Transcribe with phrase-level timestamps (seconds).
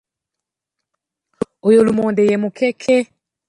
[1.67, 2.97] Oyo lumonde ye mukeke.